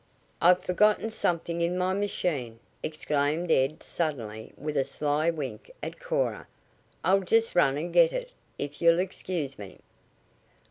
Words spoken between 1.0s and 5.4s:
something in my machine!" exclaimed Ed suddenly with a sly